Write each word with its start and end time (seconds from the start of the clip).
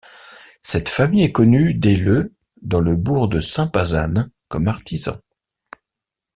Cette 0.63 0.89
famille 0.89 1.21
est 1.25 1.31
connue 1.31 1.75
dès 1.75 1.95
le 1.95 2.33
dans 2.63 2.79
le 2.79 2.95
bourg 2.95 3.27
de 3.27 3.39
Sainte-Pazanne 3.39 4.31
comme 4.47 4.67
artisans. 4.67 5.19